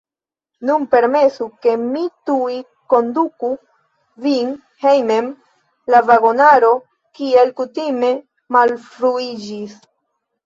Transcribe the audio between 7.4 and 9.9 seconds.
kutime, malfruiĝis.